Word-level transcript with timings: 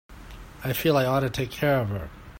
I 0.63 0.73
feel 0.73 0.97
I 0.97 1.05
ought 1.05 1.19
to 1.19 1.29
take 1.29 1.51
care 1.51 1.77
of 1.79 1.89
her. 1.89 2.09